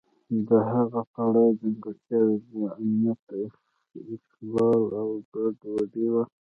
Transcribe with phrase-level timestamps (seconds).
[0.47, 2.51] د هغه پړاو ځانګړتیاوې د
[2.81, 3.23] امنیت
[4.15, 6.23] اخلال او ګډوډي وه.